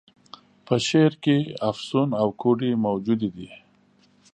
[0.65, 1.37] په شعر کي
[1.69, 3.49] افسون او کوډې موجودي دي.